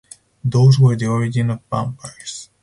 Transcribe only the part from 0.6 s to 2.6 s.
were the origin of vampires.